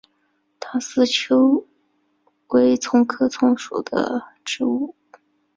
[0.59, 1.67] 坛丝韭
[2.47, 4.95] 为葱科葱属的植物。